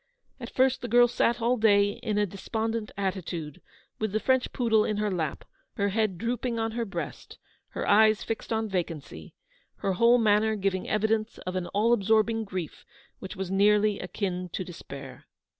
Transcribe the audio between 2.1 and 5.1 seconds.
a despondent attitude, with the French poodle in